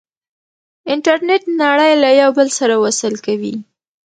انټرنیټ 0.93 1.43
نړۍ 1.61 1.91
له 2.03 2.09
یو 2.21 2.29
بل 2.37 2.47
سره 2.59 2.75
وصل 2.83 3.13
کوي. 3.25 3.55